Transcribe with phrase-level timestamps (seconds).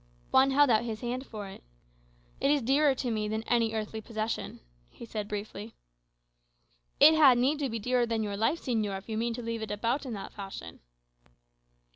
[0.31, 1.61] Juan held out his hand for it.
[2.39, 5.75] "It is dearer to me than any earthly possession," he said briefly.
[6.99, 9.61] "It had need to be dearer than your life, señor, if you mean to leave
[9.61, 10.79] it about in that fashion."